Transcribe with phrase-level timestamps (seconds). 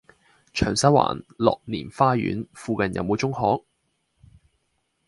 [0.51, 3.63] 長沙灣樂年花園附近有無中學？